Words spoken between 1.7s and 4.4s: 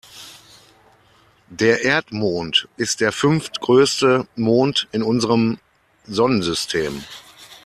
Erdmond ist der fünftgrößte